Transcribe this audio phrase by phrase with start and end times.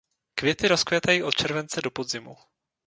[0.35, 2.35] Květy rozkvétají od července do podzimu.